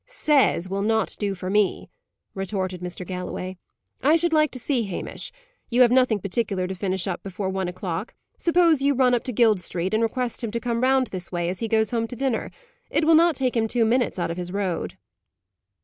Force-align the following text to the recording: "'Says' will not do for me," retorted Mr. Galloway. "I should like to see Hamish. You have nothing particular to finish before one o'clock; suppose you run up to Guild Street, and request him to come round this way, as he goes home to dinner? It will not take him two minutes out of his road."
"'Says' 0.07 0.67
will 0.67 0.81
not 0.81 1.15
do 1.19 1.35
for 1.35 1.47
me," 1.47 1.87
retorted 2.33 2.81
Mr. 2.81 3.05
Galloway. 3.05 3.55
"I 4.01 4.15
should 4.15 4.33
like 4.33 4.49
to 4.49 4.59
see 4.59 4.81
Hamish. 4.85 5.31
You 5.69 5.83
have 5.83 5.91
nothing 5.91 6.17
particular 6.17 6.65
to 6.65 6.73
finish 6.73 7.07
before 7.21 7.49
one 7.49 7.67
o'clock; 7.67 8.15
suppose 8.35 8.81
you 8.81 8.95
run 8.95 9.13
up 9.13 9.23
to 9.25 9.31
Guild 9.31 9.59
Street, 9.59 9.93
and 9.93 10.01
request 10.01 10.43
him 10.43 10.49
to 10.49 10.59
come 10.59 10.81
round 10.81 11.05
this 11.11 11.31
way, 11.31 11.49
as 11.49 11.59
he 11.59 11.67
goes 11.67 11.91
home 11.91 12.07
to 12.07 12.15
dinner? 12.15 12.49
It 12.89 13.05
will 13.05 13.13
not 13.13 13.35
take 13.35 13.55
him 13.55 13.67
two 13.67 13.85
minutes 13.85 14.17
out 14.17 14.31
of 14.31 14.37
his 14.37 14.51
road." 14.51 14.97